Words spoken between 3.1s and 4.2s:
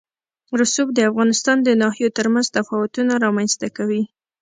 رامنځ ته کوي.